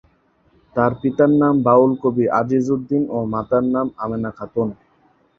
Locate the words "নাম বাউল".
1.41-1.91